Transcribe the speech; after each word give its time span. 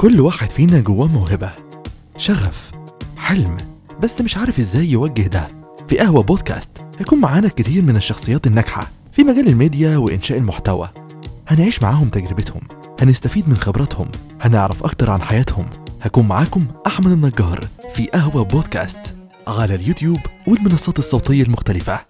كل 0.00 0.20
واحد 0.20 0.50
فينا 0.50 0.80
جواه 0.80 1.06
موهبة 1.06 1.52
شغف 2.16 2.70
حلم 3.16 3.56
بس 4.02 4.20
مش 4.20 4.36
عارف 4.36 4.58
إزاي 4.58 4.90
يوجه 4.90 5.22
ده. 5.22 5.48
في 5.88 5.98
قهوة 5.98 6.22
بودكاست 6.22 6.70
هيكون 6.98 7.18
معانا 7.20 7.48
كتير 7.48 7.82
من 7.82 7.96
الشخصيات 7.96 8.46
الناجحة 8.46 8.90
في 9.12 9.24
مجال 9.24 9.48
الميديا 9.48 9.96
وإنشاء 9.96 10.38
المحتوى. 10.38 10.88
هنعيش 11.48 11.82
معاهم 11.82 12.08
تجربتهم 12.08 12.60
هنستفيد 13.00 13.48
من 13.48 13.56
خبراتهم 13.56 14.08
هنعرف 14.40 14.84
أكتر 14.84 15.10
عن 15.10 15.22
حياتهم. 15.22 15.66
هكون 16.02 16.28
معاكم 16.28 16.66
أحمد 16.86 17.12
النجار 17.12 17.64
في 17.94 18.06
قهوة 18.06 18.42
بودكاست 18.44 19.14
على 19.48 19.74
اليوتيوب 19.74 20.18
والمنصات 20.46 20.98
الصوتية 20.98 21.42
المختلفة. 21.42 22.00